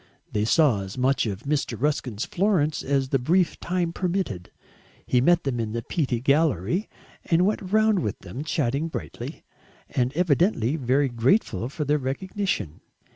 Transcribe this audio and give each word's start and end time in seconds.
They 0.31 0.45
saw 0.45 0.81
as 0.81 0.97
much 0.97 1.27
of 1.27 1.43
Mr. 1.43 1.79
Ruskin's 1.79 2.25
Florence 2.25 2.81
as 2.81 3.09
the 3.09 3.19
brief 3.19 3.59
time 3.59 3.93
permitted; 3.93 4.49
he 5.05 5.21
met 5.21 5.43
them 5.43 5.59
in 5.59 5.73
the 5.73 5.83
Pitti 5.83 6.19
Gallery 6.21 6.89
and 7.25 7.45
went 7.45 7.61
round 7.71 7.99
with 7.99 8.17
them, 8.17 8.43
chatting 8.43 8.87
brightly, 8.87 9.43
and 9.91 10.11
evidently 10.13 10.75
very 10.75 11.07
grateful 11.07 11.69
for 11.69 11.85
their 11.85 11.99
recognition. 11.99 12.81